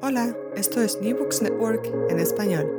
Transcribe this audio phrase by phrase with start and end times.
[0.00, 2.70] Hola, esto es New Books Network en español.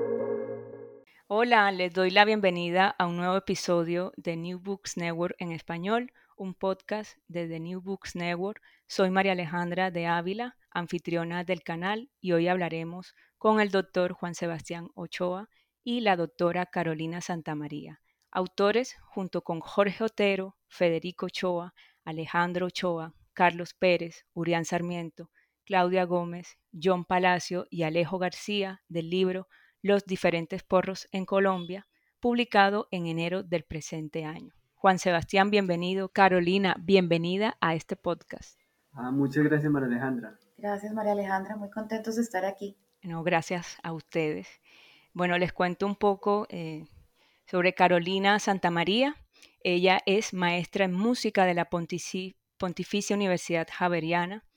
[1.28, 6.14] Hola, les doy la bienvenida a un nuevo episodio de New Books Network en español,
[6.38, 8.62] un podcast desde New Books Network.
[8.88, 14.34] Soy María Alejandra de Ávila, anfitriona del canal, y hoy hablaremos con el doctor Juan
[14.34, 15.50] Sebastián Ochoa
[15.84, 21.73] y la doctora Carolina Santamaría, autores junto con Jorge Otero, Federico Ochoa,
[22.06, 25.30] Alejandro Ochoa, Carlos Pérez, Urián Sarmiento,
[25.70, 29.48] Claudia Gómez, John Palacio y Alejo García del libro
[29.84, 31.86] Los diferentes porros en Colombia,
[32.20, 34.56] publicado en enero del presente año.
[34.74, 36.09] Juan Sebastián, bienvenido.
[36.09, 38.59] Carolina, bienvenida a este podcast.
[38.94, 40.40] Ah, muchas gracias, María Alejandra.
[40.58, 41.56] Gracias, María Alejandra.
[41.56, 42.75] Muy contentos de estar aquí.
[43.03, 44.47] No, gracias a ustedes.
[45.13, 46.88] Bueno, les cuento un poco eh,
[47.46, 49.18] sobre Carolina Santamaría.
[49.62, 54.48] Ella es maestra en música de la Pontificia Universidad Javeriana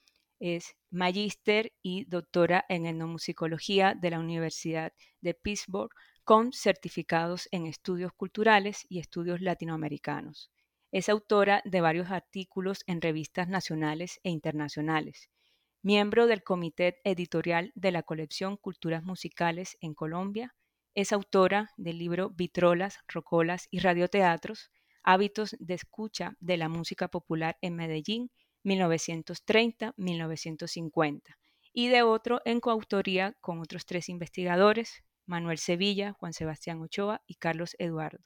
[0.43, 5.93] es magíster y doctora en etnomusicología de la Universidad de Pittsburgh
[6.25, 10.51] con certificados en estudios culturales y estudios latinoamericanos.
[10.91, 15.31] Es autora de varios artículos en revistas nacionales e internacionales.
[15.81, 20.57] Miembro del comité editorial de la colección Culturas Musicales en Colombia,
[20.95, 24.73] es autora del libro Vitrolas, Rocolas y Radioteatros,
[25.05, 28.31] Hábitos de Escucha de la Música Popular en Medellín
[28.65, 31.37] 1930-1950,
[31.73, 37.37] y de otro en coautoría con otros tres investigadores, Manuel Sevilla, Juan Sebastián Ochoa y
[37.37, 38.25] Carlos Eduardo,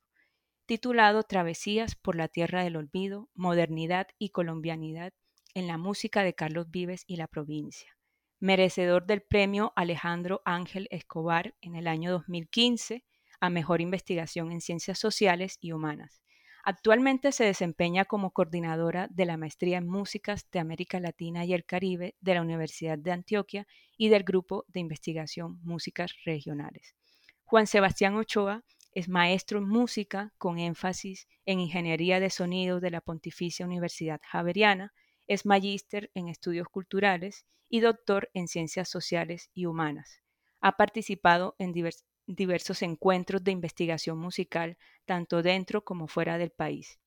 [0.67, 5.13] titulado Travesías por la Tierra del Olvido, Modernidad y Colombianidad
[5.55, 7.97] en la música de Carlos Vives y la provincia,
[8.41, 13.05] merecedor del premio Alejandro Ángel Escobar en el año 2015
[13.41, 16.21] a Mejor Investigación en Ciencias Sociales y Humanas
[16.69, 21.65] Actualmente se desempeña como coordinadora de la Maestría en Músicas de América Latina y el
[21.65, 26.97] Caribe de la Universidad de Antioquia y del Grupo de Investigación Músicas Regionales.
[27.45, 33.01] Juan Sebastián Ochoa es maestro en música con énfasis en Ingeniería de Sonido de la
[33.01, 34.93] Pontificia Universidad Javeriana,
[35.29, 40.21] es magíster en Estudios Culturales y doctor en Ciencias Sociales y Humanas.
[40.61, 46.99] Ha participado en diversos diversos encuentros de investigación musical, tanto dentro como fuera del país.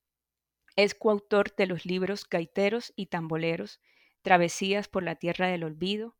[0.76, 3.80] Es coautor de los libros Gaiteros y Tamboleros,
[4.22, 6.16] Travesías por la Tierra del Olvido,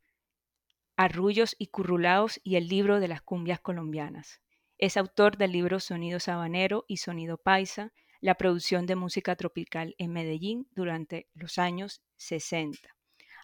[0.97, 4.41] Arrullos y Currulaos y el libro de las cumbias colombianas.
[4.77, 10.13] Es autor del libro Sonido Sabanero y Sonido Paisa, la producción de música tropical en
[10.13, 12.79] Medellín durante los años 60.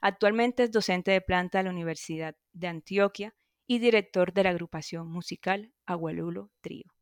[0.03, 3.35] Actualmente es docente de planta de la Universidad de Antioquia
[3.67, 6.93] y director de la agrupación musical Agualulo Trío.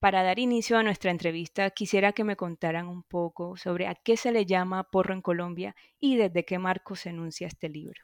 [0.00, 4.16] Para dar inicio a nuestra entrevista, quisiera que me contaran un poco sobre a qué
[4.16, 8.00] se le llama porro en Colombia y desde qué marco se enuncia este libro.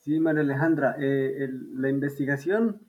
[0.00, 2.80] Sí, María Alejandra, eh, la investigación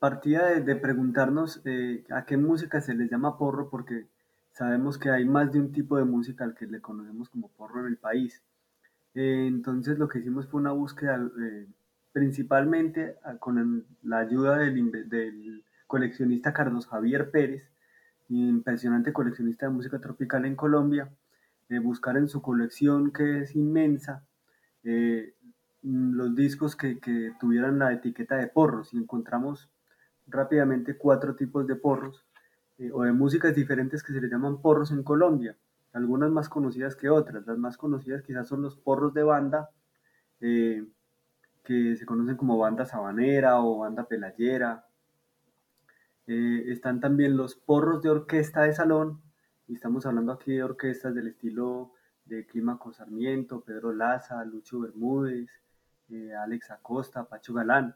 [0.00, 4.06] partía de, preguntarnos eh, a qué música se les llama porro, porque
[4.50, 7.80] sabemos que hay más de un tipo de música al que le conocemos como porro
[7.80, 8.42] en el país.
[9.14, 11.18] Eh, entonces lo que hicimos fue una búsqueda
[12.12, 17.70] principalmente ah, con la ayuda del, coleccionista Carlos Javier Pérez,
[18.28, 21.10] impresionante coleccionista de música tropical en Colombia,
[21.82, 24.24] buscar en su colección, que es inmensa,
[24.82, 25.34] eh,
[25.82, 29.70] mm, los discos que, que tuvieran la etiqueta de porros y encontramos
[30.30, 32.24] rápidamente cuatro tipos de porros
[32.78, 35.56] eh, o de músicas diferentes que se le llaman porros en Colombia,
[35.92, 37.46] algunas más conocidas que otras.
[37.46, 39.70] Las más conocidas quizás son los porros de banda,
[40.40, 40.84] eh,
[41.62, 44.86] que se conocen como banda sabanera o banda pelayera.
[46.26, 49.20] Eh, están también los porros de orquesta de salón,
[49.66, 51.92] y estamos hablando aquí de orquestas del estilo
[52.24, 55.50] de Clímaco Sarmiento, Pedro Laza, Lucho Bermúdez,
[56.42, 57.94] Alex Acosta, Pacho Galán.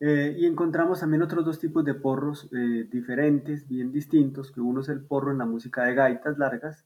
[0.00, 4.80] Eh, y encontramos también otros dos tipos de porros eh, diferentes, bien distintos, que uno
[4.80, 6.84] es el porro en la música de gaitas largas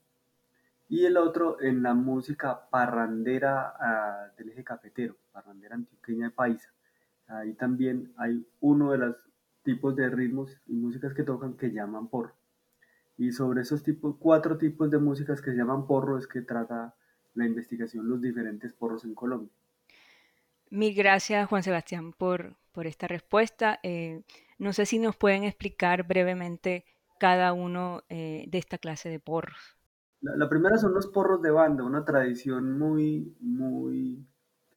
[0.93, 6.69] y el otro en la música parrandera ah, del eje cafetero, parrandera antioqueña de paisa.
[7.29, 9.17] Ahí también hay uno de los
[9.63, 12.35] tipos de ritmos y músicas que tocan que llaman porro.
[13.17, 16.95] Y sobre esos tipos, cuatro tipos de músicas que se llaman porro es que trata
[17.33, 19.51] la investigación los diferentes porros en Colombia.
[20.69, 23.81] Mil gracias, Juan Sebastián, por, por esta respuesta.
[23.83, 24.25] Eh,
[24.59, 26.85] no sé si nos pueden explicar brevemente
[27.19, 29.79] cada uno eh, de esta clase de porros.
[30.23, 34.27] La, primera son los porros de banda, una tradición muy, muy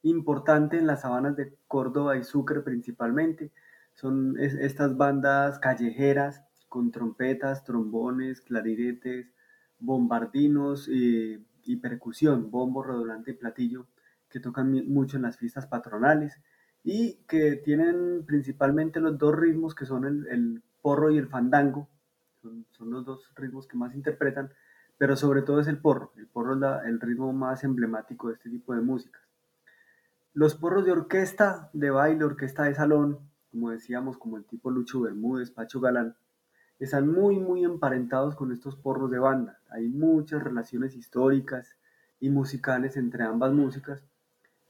[0.03, 3.51] importante en las sabanas de Córdoba y Sucre principalmente.
[3.93, 9.31] Son estas bandas callejeras con trompetas, trombones, clarinetes,
[9.79, 13.87] bombardinos y, y percusión, bombo, redolante y platillo,
[14.29, 16.41] que tocan mucho en las fiestas patronales
[16.85, 21.89] y que tienen principalmente los dos ritmos que son el, porro y el fandango,
[22.41, 24.51] son, los dos ritmos que más interpretan,
[24.97, 28.49] pero sobre todo es el porro, el porro es el ritmo más emblemático de este
[28.49, 29.19] tipo de música.
[30.33, 33.19] Los porros de orquesta, de baile, orquesta de salón,
[33.51, 36.15] como decíamos, como el tipo Lucho Bermúdez, Pacho Galán,
[36.77, 39.59] están muy, muy emparentados con estos porros de banda.
[39.69, 41.77] Hay muchas relaciones históricas
[42.19, 44.03] y musicales entre ambas músicas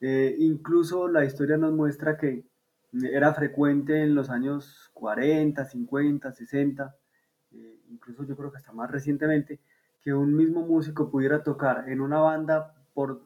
[0.02, 2.46] eh, incluso la historia nos muestra que
[2.94, 6.96] era frecuente en los años 40, 50, 60,
[7.90, 9.60] incluso yo creo que hasta más recientemente,
[10.06, 13.24] que un mismo músico pudiera tocar en una banda por,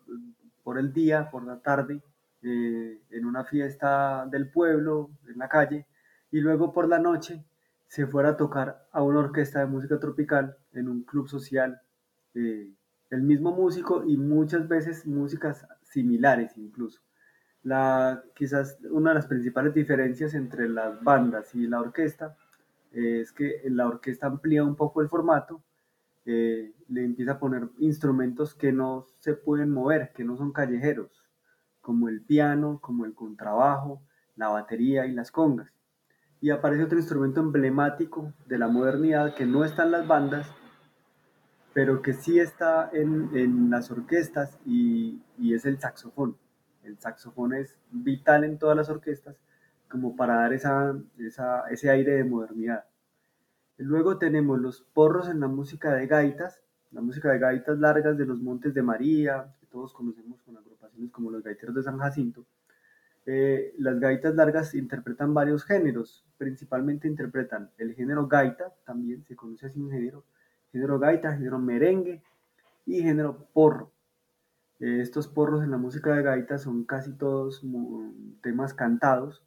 [0.63, 2.01] por el día, por la tarde,
[2.41, 5.87] eh, en una fiesta del pueblo, en la calle,
[6.31, 7.43] y luego por la noche
[7.85, 11.81] se fuera a tocar a una orquesta de música tropical en un club social.
[12.33, 12.71] Eh,
[13.09, 17.01] el mismo músico y muchas veces músicas similares incluso.
[17.61, 22.37] La, quizás una de las principales diferencias entre las bandas y la orquesta
[22.93, 25.61] es que la orquesta amplía un poco el formato,
[26.87, 31.23] le empieza a poner instrumentos que no se pueden mover, que no son callejeros,
[31.81, 34.01] como el piano, como el contrabajo,
[34.35, 35.71] la batería y las congas.
[36.41, 40.49] Y aparece otro instrumento emblemático de la modernidad que no está en las bandas
[41.73, 46.37] pero que sí está en, en las orquestas y, y, es el saxofón.
[46.83, 49.37] El saxofón es vital en todas las orquestas
[49.89, 52.85] como para dar esa, esa, ese aire de modernidad.
[53.79, 56.61] Luego tenemos los porros en la música de gaitas,
[56.91, 61.11] la música de gaitas largas de los Montes de María, que todos conocemos con agrupaciones
[61.11, 62.45] como los gaiteros de San Jacinto.
[63.25, 69.67] Eh, las gaitas largas interpretan varios géneros, principalmente interpretan el género gaita, también se conoce
[69.67, 70.25] así un género,
[70.73, 72.21] género gaita, género merengue
[72.85, 73.93] y género porro.
[74.81, 77.63] Eh, estos porros en la música de gaita son casi todos
[78.41, 79.41] temas cantados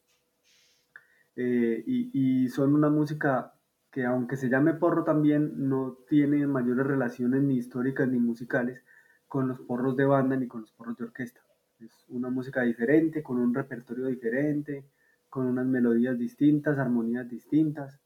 [1.36, 3.54] eh, y, son una música
[3.92, 8.82] que aunque se llame porro también no tiene mayores relaciones ni históricas ni musicales
[9.28, 11.40] con los porros de banda ni con los porros de orquesta.
[11.78, 14.84] Es una música diferente, con un repertorio diferente,
[15.28, 18.00] con unas melodías distintas, armonías distintas.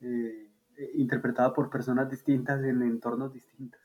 [0.00, 3.80] Eh, eh, interpretada por personas distintas en entornos distintos.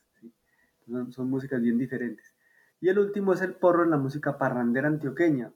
[1.10, 2.34] Son, músicas bien diferentes.
[2.80, 5.52] Y el último es el porro en la música parrandera antioqueña.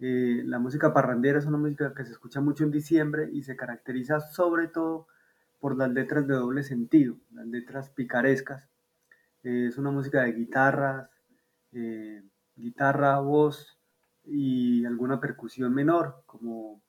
[0.00, 3.56] Eh, la música parrandera es una música que se escucha mucho en diciembre y se
[3.56, 5.06] caracteriza sobre todo
[5.60, 8.68] por las letras de doble sentido, las letras picarescas.
[9.42, 11.10] Eh, es una música de guitarras,
[12.56, 13.78] guitarra, voz
[14.24, 16.82] y alguna percusión menor, como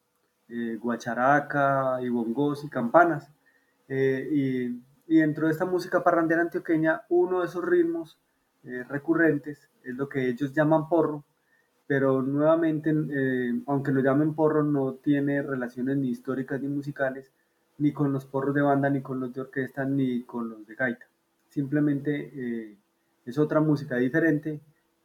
[0.80, 3.32] guacharaca y bongos y campanas.
[3.94, 4.30] Eh,
[5.06, 8.18] y, dentro de esta música parrandera antioqueña, uno de esos ritmos
[8.63, 11.25] eh, recurrentes es lo que ellos llaman porro,
[11.88, 17.32] pero nuevamente, eh, aunque lo llamen porro, no tiene relaciones ni históricas ni musicales,
[17.78, 20.76] ni con los porros de banda, ni con los de orquesta, ni con los de
[20.76, 21.06] gaita.
[21.50, 22.78] Simplemente
[23.26, 24.62] es otra música diferente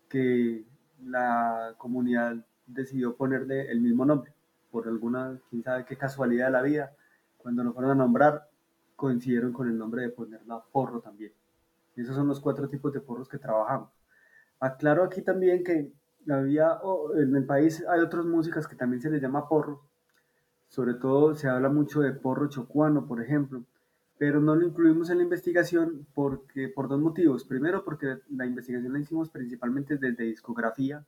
[0.08, 0.64] que
[1.04, 4.32] la comunidad decidió ponerle el mismo nombre,
[4.70, 6.92] por alguna, quién sabe qué casualidad de la vida,
[7.38, 8.48] cuando lo fueron a nombrar,
[8.96, 11.32] coincidieron con el nombre de ponerla porro también.
[11.96, 13.90] esos son los cuatro tipos de porros que trabajamos.
[14.58, 15.92] Aclaro aquí también que
[16.28, 16.78] había,
[17.16, 19.82] en el país hay otras músicas que también se les llama porro,
[20.68, 23.64] sobre todo se habla mucho de porro chocuano, por ejemplo,
[24.18, 27.44] pero no lo incluimos en la investigación porque, por dos motivos.
[27.44, 31.04] Primero, porque la investigación la hicimos principalmente desde discografía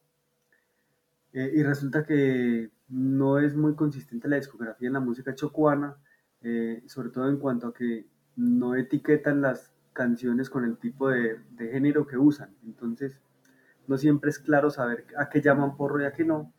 [1.33, 5.97] eh, y resulta que no es muy consistente la discografía en la música chocuana,
[6.43, 8.07] eh, sobre todo en cuanto a que
[8.37, 12.55] no etiquetan las canciones con el tipo de, de género que usan.
[12.65, 13.21] Entonces,
[13.89, 16.53] no siempre es claro saber a qué llaman porro y a qué no,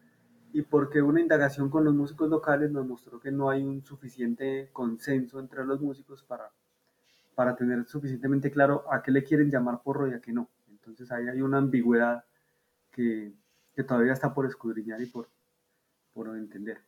[0.51, 4.69] y porque una indagación con los músicos locales nos mostró que no hay un suficiente
[4.73, 6.51] consenso entre los músicos para,
[7.35, 10.49] para tener suficientemente claro a qué le quieren llamar porro y a qué no.
[10.69, 12.25] Entonces ahí hay una ambigüedad
[12.91, 13.31] que,
[13.75, 15.29] que todavía está por escudriñar y por,
[16.13, 16.81] por entender.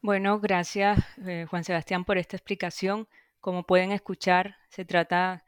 [0.00, 3.08] Bueno, gracias eh, Juan Sebastián por esta explicación.
[3.40, 5.44] Como pueden escuchar, se trata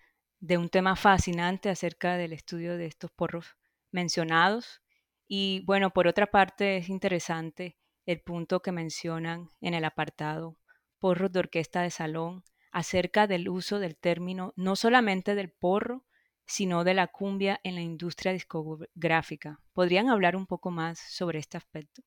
[0.46, 3.56] de un tema fascinante acerca del estudio de estos porros
[3.90, 4.80] mencionados.
[5.26, 7.76] Y bueno, por otra parte es interesante
[8.06, 10.56] el punto que mencionan en el apartado
[11.00, 16.04] porros de orquesta de salón acerca del uso del término no solamente del porro,
[16.46, 19.60] sino de la cumbia en la industria discográfica.
[19.72, 22.02] ¿Podrían hablar un poco más sobre este aspecto?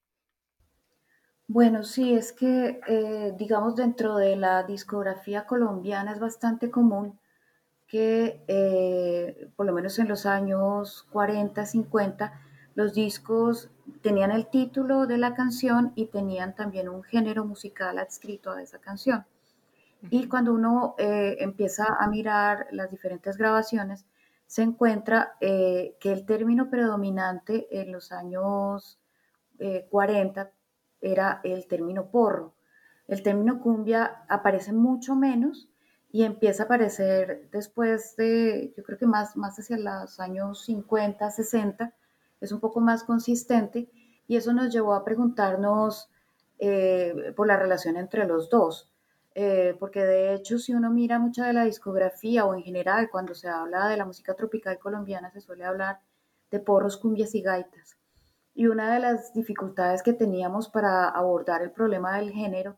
[1.47, 7.18] Bueno, sí, es que, eh, digamos, dentro de la discografía colombiana es bastante común
[7.89, 12.39] que eh, por lo menos en los años 40, 50,
[12.75, 18.51] los discos tenían el título de la canción y tenían también un género musical adscrito
[18.51, 19.25] a esa canción.
[20.11, 24.05] Y cuando uno eh, empieza a mirar las diferentes grabaciones,
[24.45, 28.97] se encuentra eh, que el término predominante en los años
[29.89, 30.51] 40
[31.01, 32.53] era el término porro.
[33.07, 35.67] El término cumbia aparece mucho menos
[36.11, 41.29] y empieza a aparecer después de, yo creo que más, más hacia los años 50,
[41.29, 41.93] 60,
[42.41, 43.89] es un poco más consistente
[44.27, 46.09] y eso nos llevó a preguntarnos
[46.57, 48.91] eh, por la relación entre los dos.
[49.35, 53.35] Eh, porque de hecho si uno mira mucha de la discografía o en general cuando
[53.35, 55.99] se habla de la música tropical colombiana se suele hablar
[56.49, 57.97] de porros, cumbias y gaitas.
[58.55, 62.77] Y una de las dificultades que teníamos para abordar el problema del género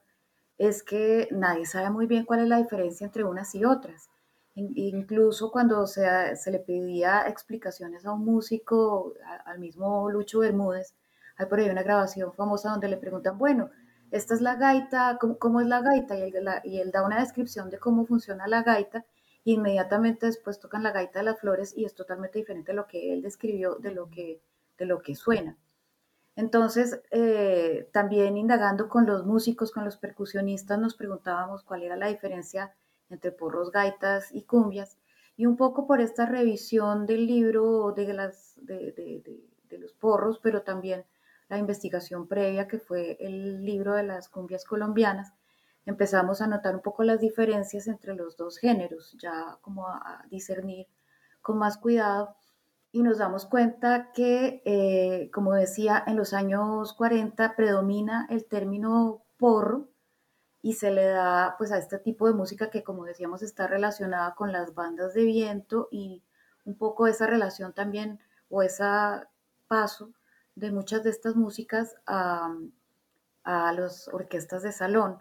[0.67, 4.09] es que nadie sabe muy bien cuál es la diferencia entre unas y otras.
[4.53, 9.13] Incluso cuando se, se le pedía explicaciones a un músico,
[9.45, 10.93] al mismo Lucho Bermúdez,
[11.37, 13.71] hay por ahí una grabación famosa donde le preguntan, bueno,
[14.11, 16.15] esta es la gaita, ¿cómo, es la gaita?
[16.63, 18.99] Y él, da una descripción de cómo funciona la gaita,
[19.45, 22.85] e inmediatamente después tocan la gaita de las flores y es totalmente diferente a lo
[22.85, 24.41] que él describió de lo que,
[24.77, 25.57] de lo que suena.
[26.35, 32.07] Entonces, eh, también indagando con los músicos, con los percusionistas, nos preguntábamos cuál era la
[32.07, 32.73] diferencia
[33.09, 34.97] entre porros, gaitas y cumbias.
[35.35, 39.23] Y un poco por esta revisión del libro de, las, de,
[39.79, 41.05] los porros, pero también
[41.49, 45.33] la investigación previa que fue el libro de las cumbias colombianas,
[45.85, 50.87] empezamos a notar un poco las diferencias entre los dos géneros, ya como a discernir
[51.41, 52.35] con más cuidado
[52.91, 59.23] y nos damos cuenta que, eh, como decía, en los años 40 predomina el término
[59.37, 59.89] porro
[60.61, 64.35] y se le da pues a este tipo de música que como decíamos está relacionada
[64.35, 66.23] con las bandas de viento y
[66.65, 68.19] un poco esa relación también
[68.49, 68.83] o ese
[69.67, 70.11] paso
[70.55, 72.53] de muchas de estas músicas a,
[73.43, 75.17] a las orquestas de salón.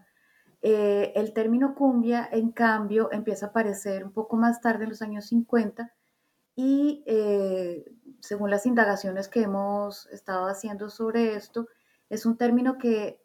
[0.62, 5.02] Eh, el término cumbia, en cambio, empieza a aparecer un poco más tarde, en los
[5.02, 5.94] años 50,
[6.62, 7.90] y eh,
[8.20, 11.68] según las indagaciones que hemos estado haciendo sobre esto,
[12.10, 13.24] es un término que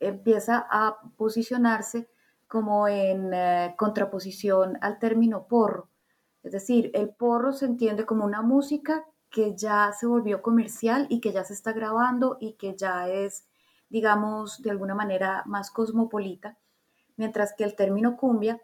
[0.00, 2.10] empieza a posicionarse
[2.48, 5.88] como en eh, contraposición al término porro.
[6.42, 11.20] Es decir, el porro se entiende como una música que ya se volvió comercial y
[11.20, 13.46] que ya se está grabando y que ya es,
[13.88, 16.58] digamos, de alguna manera más cosmopolita,
[17.16, 18.60] mientras que el término cumbia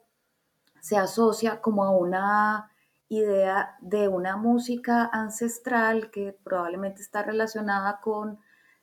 [0.80, 2.69] se asocia como a una
[3.10, 8.38] idea de una música ancestral que probablemente está relacionada con,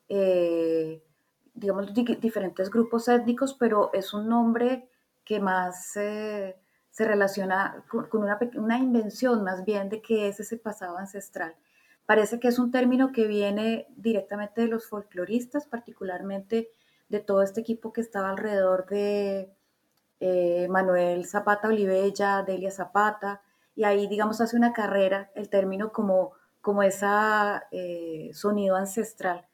[0.09, 1.01] eh,
[1.53, 4.89] digamos, diferentes grupos étnicos, pero es un nombre
[5.23, 6.55] que más se
[6.97, 11.55] relaciona con, una, una, invención más bien de que es ese pasado ancestral.
[12.05, 16.69] Parece que es un término que viene directamente de los folcloristas, particularmente
[17.07, 19.53] de todo este equipo que estaba alrededor de
[20.19, 23.41] eh, Manuel Zapata Olivella, Delia Zapata,
[23.77, 27.05] y ahí, digamos, hace una carrera el término como, como ese
[27.71, 29.47] eh, sonido ancestral.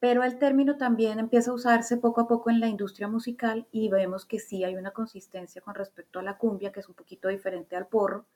[0.00, 3.88] Pero el término también empieza a usarse poco a poco en la industria musical y
[3.88, 7.28] vemos que sí hay una consistencia con respecto a la cumbia, que es un poquito
[7.28, 8.26] diferente al porro,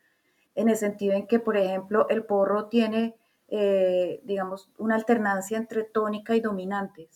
[0.55, 3.17] en el sentido en que, por ejemplo, el porro tiene
[3.55, 7.11] eh, digamos, una alternancia entre tónica y dominante,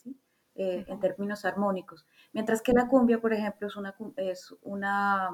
[0.55, 2.05] eh, en términos armónicos.
[2.35, 5.31] Mientras que la cumbia, por ejemplo, es una, es una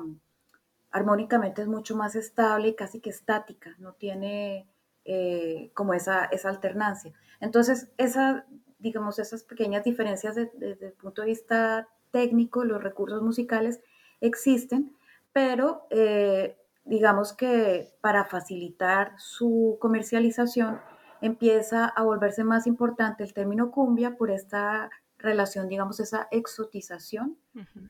[0.92, 4.68] armónicamente es mucho más estable y casi que estática, no tiene
[5.04, 7.12] eh, como esa, esa alternancia.
[7.40, 8.46] Entonces, esa,
[8.78, 13.80] digamos, esas pequeñas diferencias desde el punto de vista técnico, los recursos musicales
[14.20, 14.94] existen,
[15.32, 20.80] pero eh, digamos que para facilitar su comercialización
[21.20, 24.90] empieza a volverse más importante el término cumbia por esta
[25.22, 27.38] relación, digamos, esa exotización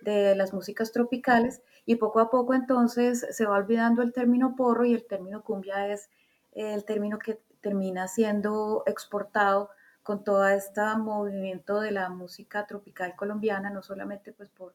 [0.02, 4.84] de las músicas tropicales y poco a poco entonces se va olvidando el término porro
[4.84, 6.10] y el término cumbia es
[6.52, 9.70] el término que termina siendo exportado
[10.02, 14.74] con todo este movimiento de la música tropical colombiana, no solamente pues por,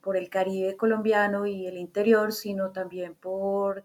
[0.00, 3.84] por el Caribe colombiano y el interior, sino también por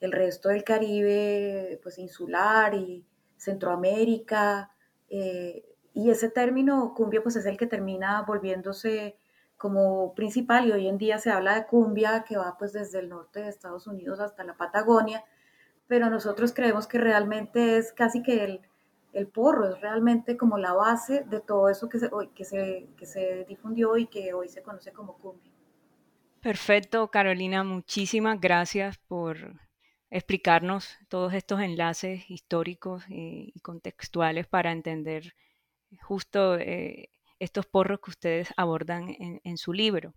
[0.00, 3.04] el resto del Caribe pues insular y
[3.36, 4.70] Centroamérica.
[5.08, 9.16] Eh, y ese término cumbia pues es el que termina volviéndose
[9.56, 13.08] como principal y hoy en día se habla de cumbia que va pues desde el
[13.08, 15.24] norte de Estados Unidos hasta la Patagonia,
[15.86, 18.60] pero nosotros creemos que realmente es casi que el,
[19.12, 23.06] el porro, es realmente como la base de todo eso que se, que, se, que
[23.06, 25.52] se difundió y que hoy se conoce como cumbia.
[26.40, 29.36] Perfecto, Carolina, muchísimas gracias por
[30.10, 35.34] explicarnos todos estos enlaces históricos y contextuales para entender
[36.02, 40.14] justo eh, estos porros que ustedes abordan en, su libro.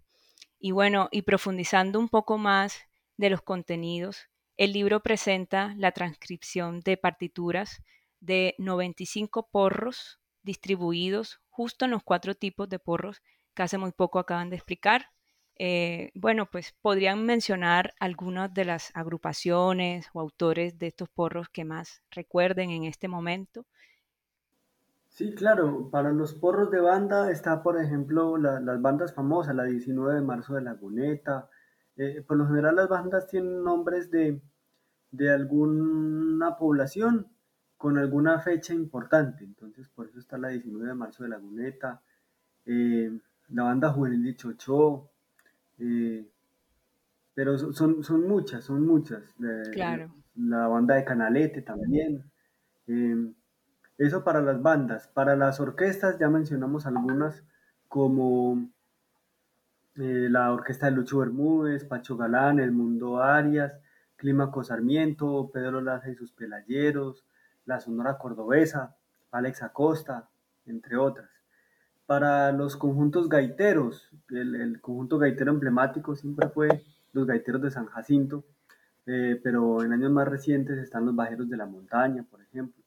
[0.60, 2.80] Y bueno, y profundizando un poco más
[3.18, 7.84] de los contenidos, el libro presenta la transcripción de partituras
[8.20, 13.22] de 95 porros distribuidos justo en los cuatro tipos de porros
[13.54, 15.10] que hace muy poco acaban de explicar.
[15.60, 21.66] Eh, bueno, pues podrían mencionar algunas de las agrupaciones o autores de estos porros que
[21.66, 23.66] más recuerden en este momento.
[25.18, 30.13] Sí, claro, para los porros de banda está, por ejemplo, las bandas famosas, la 19
[30.13, 31.50] de marzo de Laguneta,
[31.96, 34.39] eh, por lo general las bandas tienen nombres de,
[35.28, 37.26] alguna población
[37.78, 39.44] con alguna fecha importante.
[39.44, 42.00] Entonces, por eso está la 19 de marzo de Laguneta,
[42.68, 43.10] eh,
[43.48, 45.10] la banda juvenil de Chochó,
[45.80, 46.30] eh,
[47.34, 49.24] pero son, son muchas, son muchas.
[49.74, 50.13] claro.
[50.36, 52.24] La banda de Canalete también.
[53.98, 55.08] Eso para las bandas.
[55.08, 57.44] Para las orquestas ya mencionamos algunas
[57.88, 58.70] como
[59.96, 63.80] eh, la orquesta de Lucho Bermúdez, Pacho Galán, El Mundo Arias,
[64.16, 67.26] Clímaco Sarmiento, Pedro Laza y sus Pelayeros,
[67.66, 68.96] la Sonora Cordobesa,
[69.32, 70.30] Alex Acosta,
[70.66, 71.30] entre otras.
[72.06, 78.46] Para los conjuntos gaiteros, el, conjunto gaitero emblemático siempre fue los gaiteros de San Jacinto,
[79.06, 82.84] eh, pero en años más recientes están los bajeros de la montaña, por ejemplo.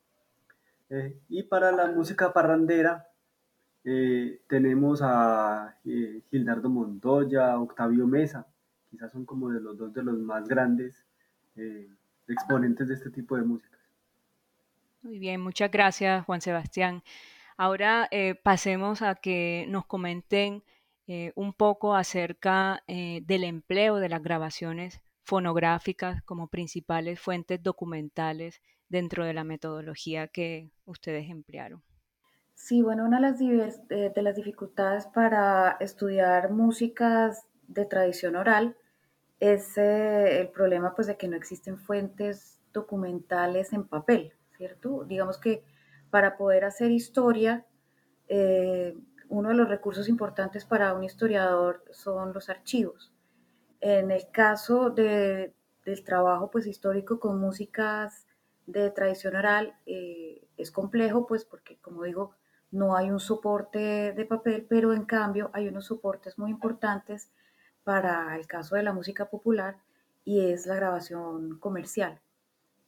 [0.90, 3.11] Eh, y para la música parrandera,
[3.83, 8.46] eh, tenemos a eh, Gildardo Montoya, Octavio Mesa,
[8.90, 11.07] quizás son como de los dos de los más grandes
[11.57, 11.88] eh,
[12.29, 13.79] exponentes de este tipo de música.
[15.03, 17.03] Muy bien, muchas gracias Juan Sebastián.
[17.57, 18.09] Ahora
[18.42, 20.62] pasemos a que nos comenten
[21.35, 29.33] un poco acerca del empleo de las grabaciones fonográficas como principales fuentes documentales dentro de
[29.33, 31.83] la metodología que ustedes emplearon.
[32.55, 33.81] Sí, bueno, una de las,
[34.16, 38.76] las dificultades para estudiar músicas de tradición oral
[39.38, 45.05] es eh, el problema pues de que no existen fuentes documentales en papel, ¿cierto?
[45.05, 45.64] Digamos que
[46.11, 47.64] para poder hacer historia,
[48.29, 48.94] eh,
[49.29, 53.12] uno de los recursos importantes para un historiador son los archivos.
[53.81, 55.55] En el caso de,
[55.87, 58.26] del trabajo pues histórico con músicas
[58.72, 62.35] de tradición oral, eh, es complejo pues porque como digo,
[62.70, 67.30] no hay un soporte de papel, pero en cambio hay unos soportes muy importantes
[67.85, 69.76] para el caso de la música popular
[70.24, 72.20] y es la grabación comercial.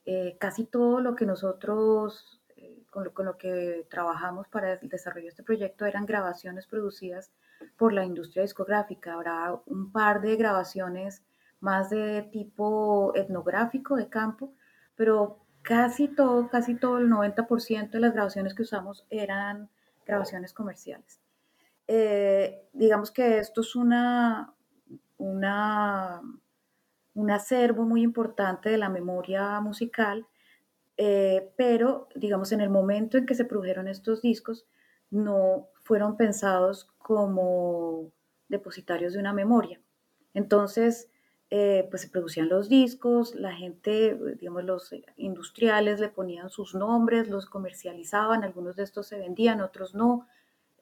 [0.05, 4.89] Eh, casi todo lo que nosotros, eh, con, lo, con, lo, que trabajamos para el
[4.89, 7.33] desarrollo de este proyecto eran grabaciones producidas
[7.77, 9.15] por la industria discográfica.
[9.15, 11.23] Habrá un par de grabaciones
[11.61, 14.53] más de tipo etnográfico, de campo,
[14.97, 19.71] pero casi todo, casi todo el 90% de las grabaciones que usamos eran
[20.05, 21.21] grabaciones comerciales.
[21.89, 24.55] Eh, digamos que esto es una,
[25.19, 26.21] una,
[27.15, 30.27] un acervo muy importante de la memoria musical,
[30.97, 34.67] eh, pero digamos en el momento en que se produjeron estos discos
[35.11, 38.13] no fueron pensados como
[38.49, 39.81] depositarios de una memoria.
[40.35, 41.11] Entonces,
[41.55, 47.29] eh, pues se producían los discos, la gente, digamos, los industriales le ponían sus nombres,
[47.29, 50.27] los comercializaban, algunos de estos se vendían, otros no,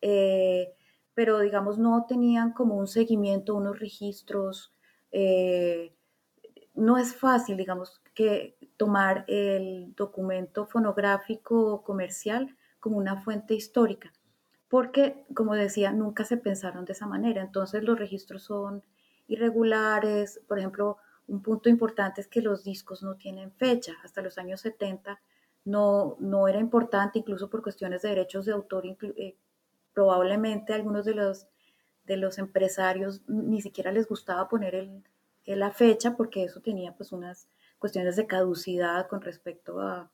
[0.01, 0.73] eh,
[1.13, 4.73] pero digamos no tenían como un seguimiento, unos registros.
[5.11, 5.93] Eh,
[6.75, 14.13] no es fácil, digamos, que tomar el documento fonográfico comercial como una fuente histórica,
[14.69, 17.43] porque, como decía, nunca se pensaron de esa manera.
[17.43, 18.85] Entonces los registros son
[19.31, 20.41] irregulares.
[20.47, 23.95] Por ejemplo, un punto importante es que los discos no tienen fecha.
[24.05, 25.21] Hasta los años 70
[25.65, 29.37] no, no era importante, incluso por cuestiones de derechos de autor, eh,
[29.95, 31.47] probablemente algunos de los,
[32.05, 35.05] de los empresarios ni siquiera les gustaba poner el,
[35.45, 40.11] la fecha porque eso tenía pues unas cuestiones de caducidad con respecto a,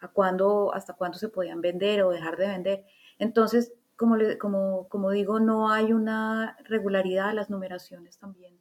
[0.00, 2.84] a cuándo, hasta cuándo se podían vender o dejar de vender.
[3.18, 8.56] Entonces, como, como, como digo, no hay una regularidad, las numeraciones también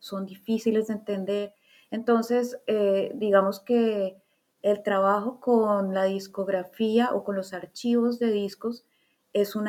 [0.00, 1.54] son difíciles de entender.
[1.92, 4.20] Entonces, eh, digamos que
[4.62, 8.84] el trabajo con la discografía o con los archivos de discos
[9.32, 9.68] es un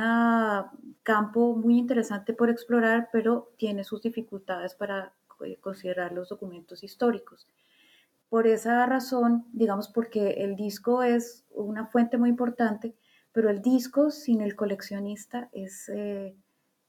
[1.04, 5.14] campo muy interesante por explorar, pero tiene sus dificultades para
[5.46, 7.48] eh, considerar los documentos históricos.
[8.28, 12.96] Por esa razón, digamos, porque el disco es una fuente muy importante,
[13.32, 16.36] pero el disco sin el coleccionista es eh,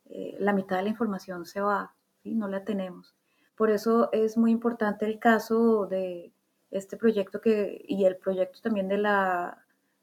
[0.06, 2.34] eh, la mitad de la información se va, ¿sí?
[2.34, 3.14] no la tenemos.
[3.56, 6.32] Por eso es muy importante el caso de
[6.70, 9.62] este proyecto que, y el proyecto también de la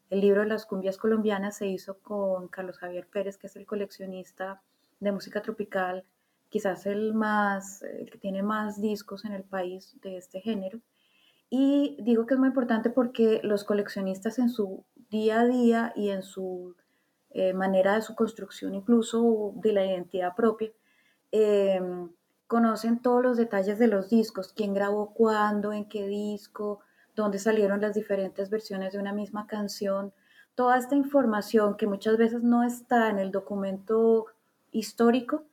[0.10, 3.68] el libro de las cumbias colombianas se hizo con Carlos Javier Pérez, que es el
[3.68, 4.62] coleccionista
[5.00, 6.04] de música tropical,
[6.50, 10.80] quizás el más, el que tiene más discos en el país de este género.
[11.50, 16.10] Y digo que es muy importante porque los coleccionistas en su día a día y
[16.10, 16.76] en su
[17.32, 20.72] eh, manera de su construcción, incluso de la identidad propia,
[21.32, 22.10] em,
[22.48, 26.80] conocen todos los detalles de los discos, quién grabó cuándo, en qué disco,
[27.16, 30.14] dónde salieron las diferentes versiones de una misma canción.
[30.56, 34.26] Toda esta información que muchas veces no está en el documento
[34.72, 35.44] histórico,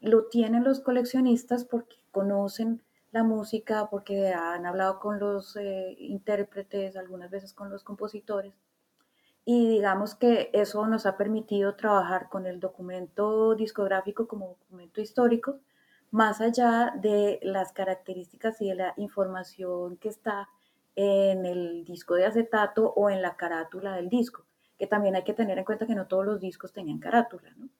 [0.00, 6.96] lo tienen los coleccionistas porque conocen la música, porque han hablado con los eh, intérpretes,
[6.96, 8.54] algunas veces con los compositores.
[9.50, 15.58] Y digamos que eso nos ha permitido trabajar con el documento discográfico como documento histórico,
[16.10, 20.50] más allá de las características y de la información que está
[20.96, 24.44] en el disco de acetato o en la carátula del disco,
[24.78, 27.70] que también hay que tener en cuenta que no todos los discos tenían carátula, ¿no?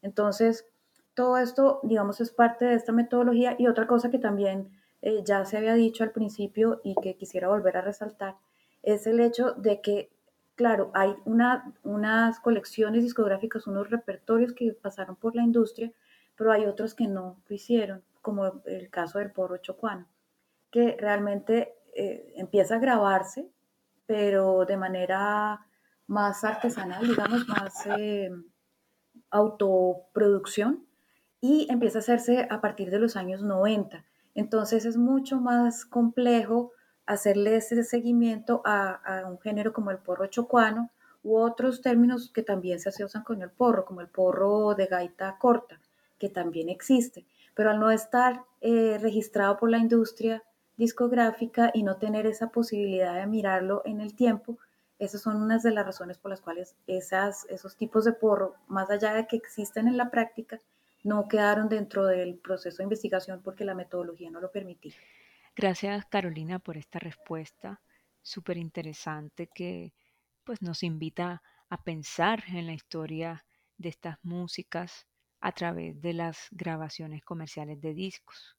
[0.00, 0.66] Entonces,
[1.12, 4.70] todo esto, digamos, es parte de esta metodología y otra cosa que también
[5.02, 8.36] eh, ya se había dicho al principio y que quisiera volver a resaltar
[8.82, 10.10] es el hecho de que,
[10.58, 15.92] claro, hay una, unas colecciones discográficas, unos repertorios que pasaron por la industria,
[16.36, 20.08] pero hay otros que no lo hicieron, como el caso del porro chocuano,
[20.72, 23.48] que realmente eh, empieza a grabarse,
[24.06, 25.64] pero de manera
[26.08, 28.30] más artesanal, digamos, más eh,
[29.30, 30.84] autoproducción,
[31.40, 34.04] y empieza a hacerse a partir de los años 90.
[34.34, 36.72] Entonces es mucho más complejo
[37.08, 40.90] hacerle ese seguimiento a, un género como el porro chocuano
[41.22, 45.36] u otros términos que también se asocian con el porro, como el porro de gaita
[45.38, 45.80] corta,
[46.18, 47.26] que también existe.
[47.54, 50.44] Pero al no estar eh, registrado por la industria,
[50.76, 54.58] discográfica y no tener esa posibilidad de mirarlo en el tiempo,
[54.98, 59.14] esas son unas de las razones por las cuales esos tipos de porro, más allá
[59.14, 60.60] de que existen en la práctica,
[61.04, 64.94] no quedaron dentro del proceso de investigación porque la metodología no lo permitía.
[65.60, 67.82] Gracias Carolina por esta respuesta
[68.22, 69.92] súper interesante que
[70.44, 73.44] pues nos invita a pensar en la historia
[73.76, 75.08] de estas músicas
[75.40, 78.56] a través de las grabaciones comerciales de discos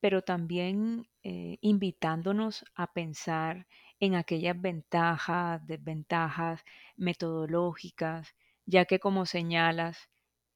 [0.00, 3.66] pero también eh, invitándonos a pensar
[4.00, 6.64] en aquellas ventajas, desventajas
[6.96, 10.08] metodológicas, ya que como señalas,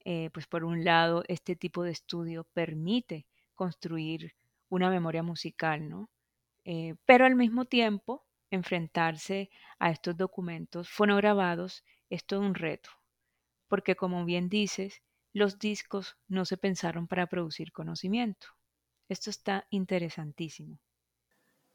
[0.07, 4.33] eh, pues por un lado, este tipo de estudio permite construir
[4.75, 6.11] una memoria musical, ¿no?
[6.65, 12.91] Eh, pero al mismo tiempo, enfrentarse a estos documentos fonograbados es todo un reto,
[13.69, 15.03] porque como bien dices,
[15.35, 18.47] los discos no se pensaron para producir conocimiento,
[19.09, 20.81] esto está interesantísimo.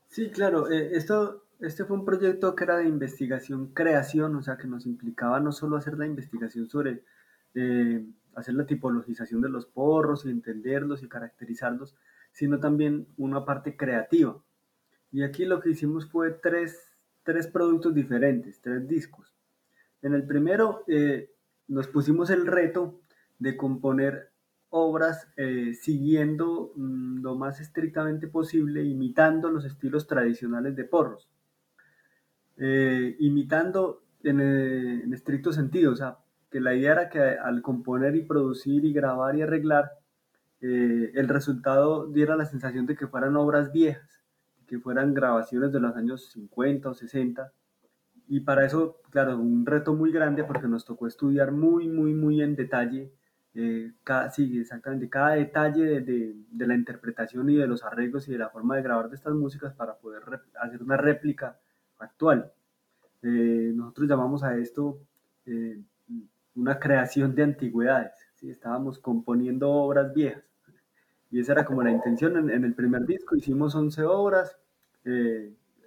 [0.08, 0.72] Sí, claro.
[0.72, 4.86] Eh, esto, este fue un proyecto que era de investigación, creación, o sea, que nos
[4.86, 7.04] implicaba no solo hacer la investigación sobre
[7.54, 8.04] eh,
[8.36, 11.96] hacer la tipologización de los porros y entenderlos y caracterizarlos,
[12.38, 14.39] sino también una parte creativa.
[15.12, 19.34] Y aquí lo que hicimos fue tres, tres productos diferentes, tres discos.
[20.04, 21.32] En el primero eh,
[21.67, 23.02] nos pusimos el reto
[23.39, 24.30] de componer
[24.69, 31.28] obras eh, siguiendo mm, lo más estrictamente posible, imitando los estilos tradicionales de porros.
[32.58, 36.19] Eh, imitando en, en, estricto sentido, o sea,
[36.52, 39.89] que la idea era que al componer y producir y grabar y arreglar,
[40.60, 44.24] el resultado diera la sensación de que fueran obras viejas,
[44.65, 47.54] que fueran grabaciones de los años 50 o 60.
[48.28, 52.41] Y para eso, claro, un reto muy grande porque nos tocó estudiar muy, muy, muy
[52.41, 53.12] en detalle
[53.60, 58.34] eh, cada, sí, exactamente, cada detalle de, de, la interpretación y de los arreglos y
[58.34, 60.22] de la forma de grabar de estas músicas para poder
[60.62, 61.58] hacer una réplica
[61.98, 62.52] actual.
[63.24, 65.00] Eh, nosotros llamamos a esto
[65.48, 65.82] eh,
[66.54, 68.50] una creación de antigüedades, ¿sí?
[68.50, 70.43] estábamos componiendo obras viejas.
[71.30, 74.58] Y esa era como la intención en, el primer disco, hicimos 11 obras,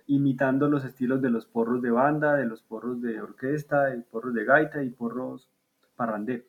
[0.06, 4.34] imitando los estilos de los porros de banda, de los porros de orquesta, y porros
[4.34, 5.48] de gaita y porros
[5.96, 6.46] parranderos.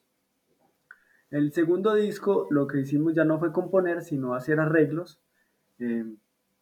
[1.30, 5.22] El segundo disco lo que hicimos ya no fue componer, sino hacer arreglos
[5.80, 6.06] eh,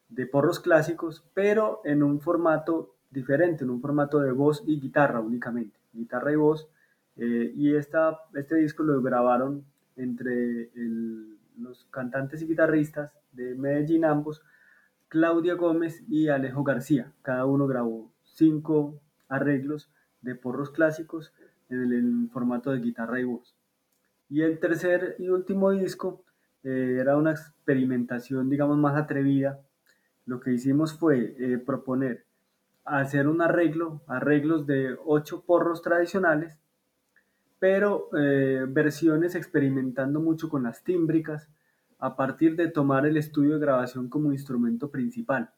[0.10, 5.20] de porros clásicos, pero en un formato diferente, en un formato de voz y guitarra
[5.22, 6.70] únicamente, guitarra y voz.
[7.22, 9.66] Eh, y este disco lo grabaron
[9.98, 10.72] entre
[11.58, 14.42] los cantantes y guitarristas de Medellín ambos,
[15.10, 17.12] Claudia Gómez y Alejo García.
[17.22, 21.34] Cada uno grabó cinco arreglos de porros clásicos
[21.70, 23.56] en el formato de guitarra y voz.
[24.30, 26.24] Y el tercer y último disco
[26.64, 29.60] eh, era una experimentación, digamos, más atrevida.
[30.26, 32.26] Lo que hicimos fue eh, proponer
[32.86, 36.58] hacer un arreglo, arreglos de ocho porros tradicionales,
[37.60, 41.50] pero eh, versiones experimentando mucho con las tímbricas
[42.00, 45.52] a partir de tomar el estudio de grabación como instrumento principal.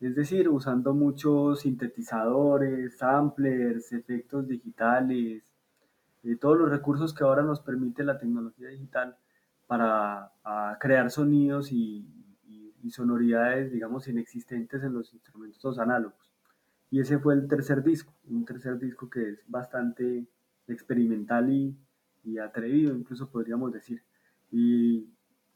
[0.00, 5.52] Es decir, usando muchos sintetizadores, samplers, efectos digitales,
[6.40, 9.16] todos los recursos que ahora nos permite la tecnología digital
[9.66, 10.32] para
[10.80, 12.06] crear sonidos y,
[12.90, 16.30] sonoridades, digamos, inexistentes en los instrumentos análogos.
[16.90, 20.26] Y ese fue el tercer disco, un tercer disco que es bastante
[20.68, 21.76] experimental y,
[22.24, 24.02] y atrevido, incluso podríamos decir.
[24.50, 25.06] Y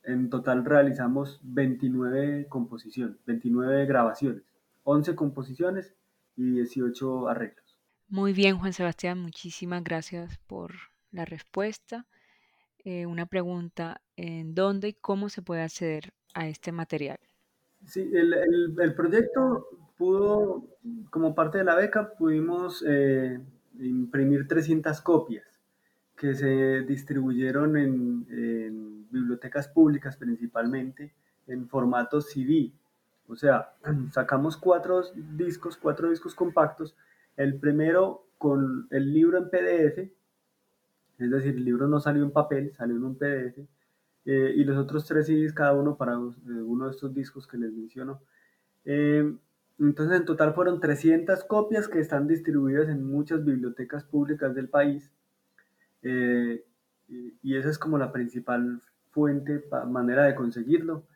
[0.04, 4.42] en total realizamos 29 composiciones, 29 grabaciones,
[4.84, 5.94] 11 composiciones
[6.36, 7.78] y 18 arreglos.
[8.08, 10.74] Muy bien, Juan Sebastián, muchísimas gracias por
[11.10, 12.06] la respuesta.
[12.84, 17.18] Eh, una pregunta, ¿en dónde y cómo se puede acceder a este material?
[17.84, 18.32] Sí, el,
[18.78, 19.66] el, proyecto
[19.98, 20.68] pudo,
[21.10, 23.40] como parte de la beca, pudimos eh,
[23.80, 25.44] imprimir 300 copias
[26.16, 31.14] que se distribuyeron en, bibliotecas públicas principalmente,
[31.46, 32.72] en formato CD.
[33.28, 33.70] O sea,
[34.12, 36.96] sacamos cuatro discos, cuatro discos compactos
[37.36, 39.98] el primero con el libro en PDF,
[41.18, 43.58] es decir, el libro no salió en papel, salió en un PDF,
[44.24, 47.58] eh, y los otros tres CDs cada uno para eh, uno de estos discos que
[47.58, 48.20] les menciono.
[48.84, 49.34] Eh,
[49.78, 55.10] entonces en total fueron 300 copias que están distribuidas en muchas bibliotecas públicas del país.
[56.02, 61.06] y, y, esa es como la principal fuente, manera de conseguirlo.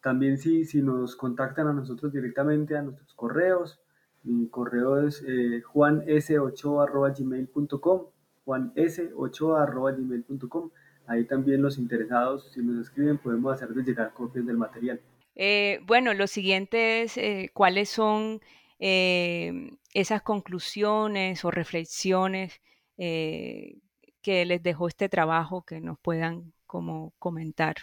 [0.00, 3.80] también si, si nos contactan a nosotros directamente a nuestros correos,
[4.22, 8.06] mi correo es eh, juans8.gmail.com,
[8.44, 10.70] juans8.gmail.com.
[11.06, 15.00] Ahí también los interesados, si nos escriben, podemos hacerles llegar copias del material.
[15.42, 18.42] Eh, bueno, lo siguiente es eh, cuáles son
[18.78, 22.60] eh, esas conclusiones o reflexiones
[22.98, 27.76] que les dejó este trabajo que nos puedan como comentar.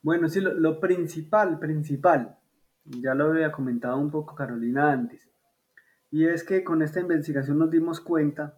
[0.00, 2.38] Bueno, sí, lo, principal, principal,
[2.84, 5.28] ya lo había comentado un poco Carolina antes,
[6.12, 8.54] y es que con esta investigación nos dimos cuenta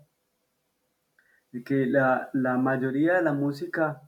[1.53, 4.03] de que la, mayoría de la música,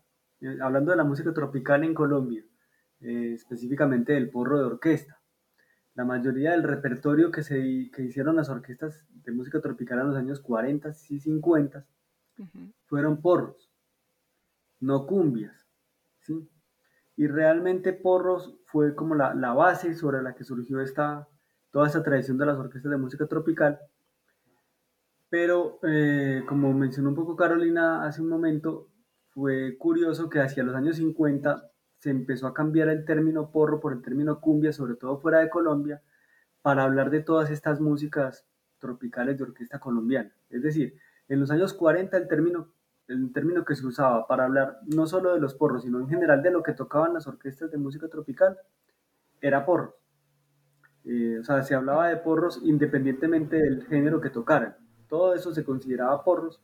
[0.60, 2.44] hablando de la música tropical en Colombia,
[3.00, 5.20] eh, específicamente del porro de orquesta,
[5.94, 10.40] la mayoría del repertorio que, se, hicieron las orquestas de música tropical en los años
[10.40, 11.86] 40 y 50
[12.84, 13.70] fueron porros,
[14.80, 15.54] no cumbias.
[16.20, 16.48] ¿sí?
[17.16, 21.28] Y realmente porros fue como la, la base sobre la que surgió esta,
[21.70, 23.78] toda esa tradición de las orquestas de música tropical.
[25.28, 28.88] Pero, eh, como mencionó un poco Carolina hace un momento,
[29.30, 31.70] fue curioso que hacia los años 50
[32.06, 35.50] se empezó a cambiar el término porro por el término cumbia, sobre todo fuera de
[35.50, 36.02] Colombia,
[36.62, 38.46] para hablar de todas estas músicas
[38.78, 40.30] tropicales de orquesta colombiana.
[40.48, 40.94] Es decir,
[41.26, 42.68] en los años 40 el término,
[43.08, 46.44] el término que se usaba para hablar no solo de los porros, sino en general
[46.44, 48.56] de lo que tocaban las orquestas de música tropical,
[49.40, 49.96] era porro.
[51.04, 54.76] Eh, o sea, se hablaba de porros independientemente del género que tocaran.
[55.08, 56.62] Todo eso se consideraba porros.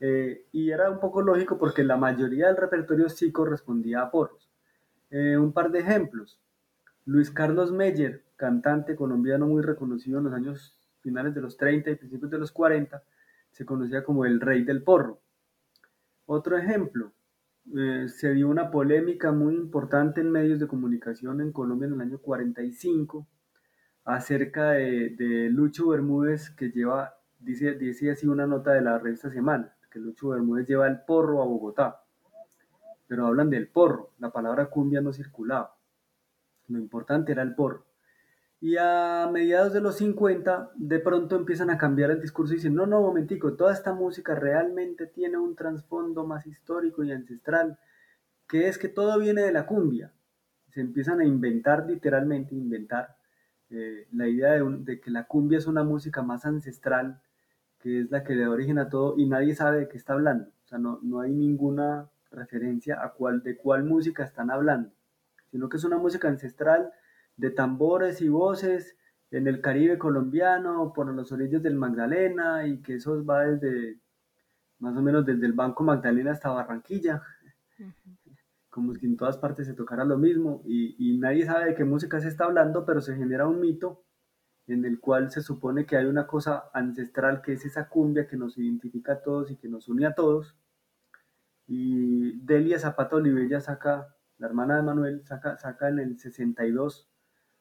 [0.00, 4.45] Eh, y era un poco lógico porque la mayoría del repertorio sí correspondía a porros.
[5.18, 6.38] Eh, un par de ejemplos.
[7.06, 11.94] Luis Carlos Meyer, cantante colombiano muy reconocido en los años finales de los 30 y
[11.94, 13.02] principios de los 40,
[13.50, 15.22] se conocía como el rey del porro.
[16.26, 17.14] Otro ejemplo,
[17.74, 22.00] eh, se dio una polémica muy importante en medios de comunicación en Colombia en el
[22.02, 23.26] año 45
[24.04, 29.74] acerca de, Lucho Bermúdez que lleva, dice, dice así una nota de la revista Semana,
[29.90, 32.05] que Lucho Bermúdez lleva el porro a Bogotá.
[33.06, 35.76] Pero hablan del porro, la palabra cumbia no circulaba.
[36.68, 37.86] Lo importante era el porro.
[38.60, 42.74] Y a mediados de los 50, de pronto empiezan a cambiar el discurso y dicen,
[42.74, 47.78] no, no, momentico, toda esta música realmente tiene un trasfondo más histórico y ancestral,
[48.48, 50.12] que es que todo viene de la cumbia.
[50.70, 53.16] Se empiezan a inventar, literalmente, inventar
[53.70, 57.20] eh, la idea de, que la cumbia es una música más ancestral,
[57.78, 60.14] que es la que le da origen a todo y nadie sabe de qué está
[60.14, 60.48] hablando.
[60.64, 64.90] O sea, no, no hay ninguna referencia a cuál, de cuál música están hablando,
[65.50, 66.92] sino que es una música ancestral
[67.36, 68.96] de tambores y voces
[69.30, 73.98] en el Caribe colombiano, por los orillos del Magdalena, y que eso va desde,
[74.78, 77.22] más o menos desde el Banco Magdalena hasta Barranquilla,
[78.70, 81.84] como si en todas partes se tocara lo mismo, y, y nadie sabe de qué
[81.84, 84.04] música se está hablando, pero se genera un mito
[84.66, 88.36] en el cual se supone que hay una cosa ancestral que es esa cumbia que
[88.36, 90.56] nos identifica a todos y que nos une a todos.
[91.66, 97.10] Y Delia Zapata Olivella saca, la hermana de Manuel, saca, saca en el 62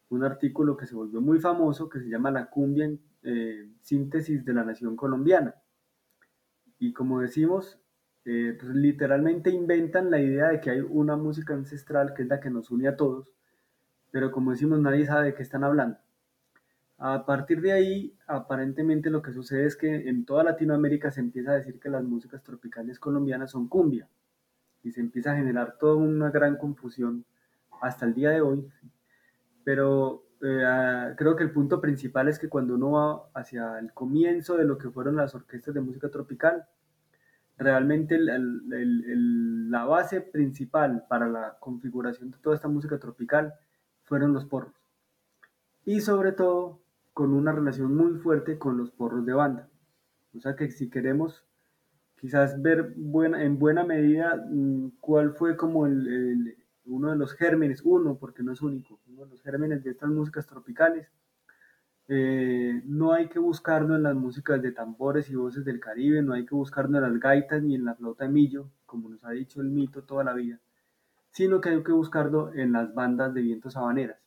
[0.10, 4.46] un artículo que se volvió muy famoso que se llama La cumbia en eh, síntesis
[4.46, 5.56] de la nación colombiana.
[6.78, 7.80] Y como decimos,
[8.26, 12.40] eh, pues literalmente inventan la idea de que hay una música ancestral que es la
[12.40, 13.34] que nos une a todos,
[14.12, 15.98] pero como decimos, nadie sabe de qué están hablando.
[16.98, 21.52] A partir de ahí, aparentemente lo que sucede es que en toda Latinoamérica se empieza
[21.52, 24.08] a decir que las músicas tropicales colombianas son cumbia
[24.84, 27.26] y se empieza a generar toda una gran confusión
[27.82, 28.72] hasta el día de hoy
[29.66, 34.56] pero eh, creo que el punto principal es que cuando uno va hacia el comienzo
[34.56, 36.66] de lo que fueron las orquestas de música tropical,
[37.58, 43.56] realmente la base principal para la configuración de toda esta música tropical
[44.04, 44.76] fueron los porros.
[45.84, 46.80] Y sobre todo
[47.16, 49.70] con una relación muy fuerte con los porros de banda.
[50.36, 51.46] O sea que si queremos
[52.20, 58.44] quizás ver en buena medida mm, cuál fue como uno de los gérmenes, uno porque
[58.44, 61.08] no es único, uno de los gérmenes de estas músicas tropicales.
[62.10, 66.34] Eh, no hay que buscarlo en las músicas de tambores y voces del Caribe, no
[66.34, 69.32] hay que buscarlo en las gaitas ni en la flauta de millo, como nos ha
[69.32, 70.60] dicho el mito toda la vida,
[71.32, 74.25] sino que hay que buscarlo en las bandas de vientos habaneras.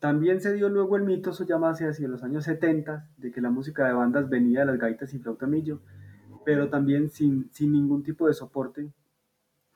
[0.00, 3.50] También se dio luego el mito, eso ya hacia los años 70, de que la
[3.50, 5.80] música de bandas venía de las gaitas y flauta millo,
[6.44, 8.92] pero también sin, sin ningún tipo de soporte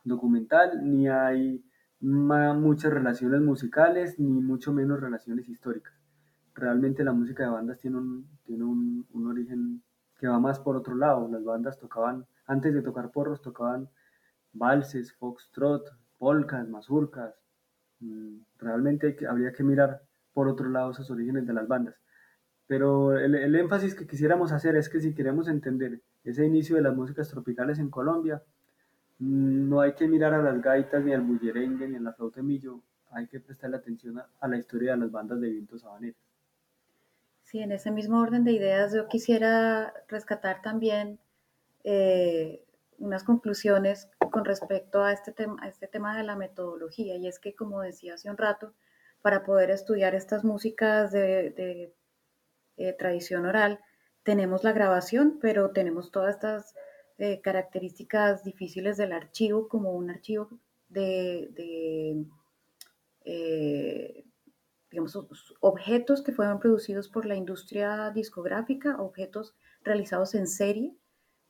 [0.04, 1.64] documental, ni hay
[2.00, 5.94] muchas relaciones musicales, ni mucho menos relaciones históricas.
[6.54, 9.82] Realmente la música de bandas tiene un, tiene un, un origen
[10.18, 11.28] que va más por otro lado.
[11.28, 13.88] Las bandas tocaban, antes de tocar porros, tocaban
[14.52, 15.84] valses, foxtrot,
[16.18, 17.34] polcas, mazurcas.
[18.00, 21.96] Mm, realmente habría que mirar por otro lado esos orígenes de las bandas.
[22.66, 26.82] Pero el, el, énfasis que quisiéramos hacer es que si queremos entender ese inicio de
[26.82, 28.42] las músicas tropicales en Colombia,
[29.18, 32.80] no hay que mirar a las gaitas, ni al bullerengue, ni a la flauta millo,
[33.12, 36.16] hay que prestarle atención a, la historia de las bandas de vientos sabaneros.
[37.44, 41.20] Sí, en ese mismo orden de ideas yo quisiera rescatar también
[41.84, 42.64] eh,
[42.98, 47.38] unas conclusiones con respecto a este, tema, a este tema de la metodología, y es
[47.38, 48.72] que, como decía hace un rato,
[49.22, 51.94] para poder estudiar estas músicas de,
[52.76, 53.80] eh, tradición oral,
[54.22, 56.74] tenemos la grabación, pero tenemos todas estas
[57.44, 60.48] características difíciles del archivo, como un archivo
[60.88, 62.26] de,
[63.24, 64.24] eh,
[64.90, 65.18] digamos,
[65.60, 70.94] objetos que fueron producidos por la industria discográfica, objetos realizados en serie,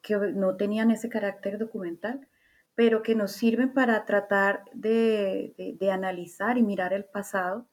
[0.01, 2.29] que no tenían ese carácter documental,
[2.75, 5.55] pero que nos sirven para tratar de,
[5.93, 7.67] analizar y mirar el pasado.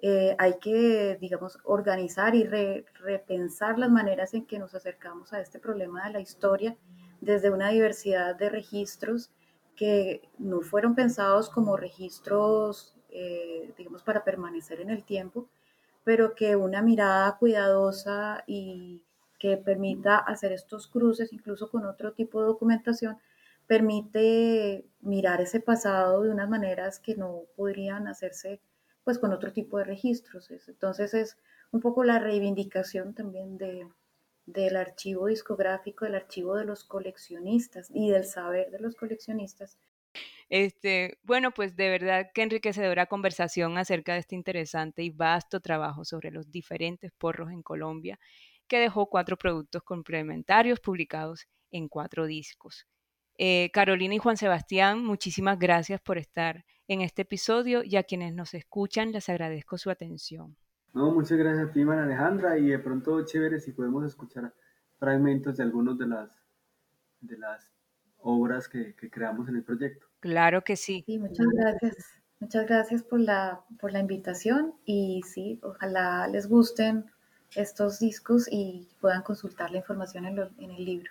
[0.00, 5.58] Eh, hay que, digamos, organizar y repensar las maneras en que nos acercamos a este
[5.58, 6.76] problema de la historia
[7.20, 9.30] desde una diversidad de registros
[9.76, 15.48] que no fueron pensados como registros, eh, digamos, para permanecer en el tiempo,
[16.04, 19.02] pero que una mirada cuidadosa y
[19.38, 23.18] que permita hacer estos cruces incluso con otro tipo de documentación,
[23.70, 28.60] permite mirar ese pasado de unas maneras que no podrían hacerse
[29.04, 30.50] pues con otro tipo de registros.
[30.66, 31.38] Entonces es
[31.70, 33.86] un poco la reivindicación también de,
[34.44, 39.78] del archivo discográfico, del archivo de los coleccionistas y del saber de los coleccionistas.
[40.48, 46.04] Este, bueno, pues de verdad que enriquecedora conversación acerca de este interesante y vasto trabajo
[46.04, 48.18] sobre los diferentes porros en Colombia,
[48.66, 52.88] que dejó cuatro productos complementarios publicados en cuatro discos.
[53.42, 58.34] Eh, Carolina y Juan Sebastián, muchísimas gracias por estar en este episodio y a quienes
[58.34, 60.58] nos escuchan les agradezco su atención.
[60.92, 64.52] No, muchas gracias a ti, María Alejandra, y de pronto chévere si podemos escuchar
[64.98, 66.38] fragmentos de algunos de las,
[67.22, 67.72] de las
[68.18, 70.06] obras que, que creamos en el proyecto.
[70.20, 71.02] Claro que sí.
[71.06, 72.20] Sí, muchas gracias.
[72.40, 77.06] Muchas gracias por la, por la invitación y sí, ojalá les gusten
[77.56, 81.10] estos discos y puedan consultar la información en, en el libro.